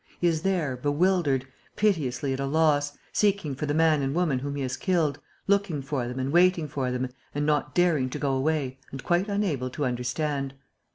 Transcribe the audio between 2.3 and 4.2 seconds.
at a loss, seeking for the man and